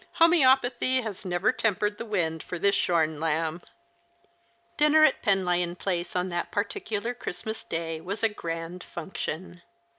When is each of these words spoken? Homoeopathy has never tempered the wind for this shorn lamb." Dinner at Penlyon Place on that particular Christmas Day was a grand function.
Homoeopathy 0.19 1.03
has 1.03 1.25
never 1.25 1.51
tempered 1.51 1.99
the 1.99 2.07
wind 2.07 2.41
for 2.41 2.57
this 2.57 2.73
shorn 2.73 3.19
lamb." 3.19 3.61
Dinner 4.75 5.03
at 5.03 5.21
Penlyon 5.21 5.75
Place 5.75 6.15
on 6.15 6.29
that 6.29 6.51
particular 6.51 7.13
Christmas 7.13 7.63
Day 7.63 8.01
was 8.01 8.23
a 8.23 8.29
grand 8.29 8.83
function. 8.83 9.61